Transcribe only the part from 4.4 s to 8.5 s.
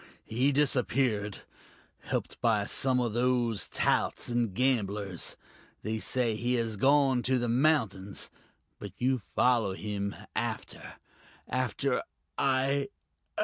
gamblers. They say he has gone to the mountains.